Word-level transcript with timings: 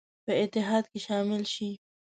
په 0.25 0.31
اتحاد 0.43 0.83
کې 0.91 0.99
شامل 1.07 1.43
شي. 1.53 1.69